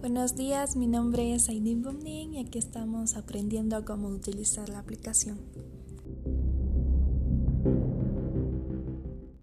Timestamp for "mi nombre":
0.76-1.34